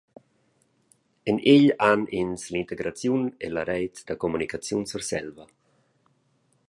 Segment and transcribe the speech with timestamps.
[1.33, 5.45] En egl han ins l’integraziun ella Reit da communicaziun Surselva.